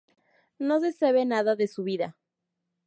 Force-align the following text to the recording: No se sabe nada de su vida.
No 0.57 0.79
se 0.79 0.93
sabe 0.93 1.25
nada 1.27 1.55
de 1.55 1.67
su 1.67 1.83
vida. 1.83 2.17